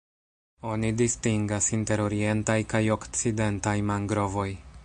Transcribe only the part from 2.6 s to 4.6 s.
kaj Okcidentaj mangrovoj.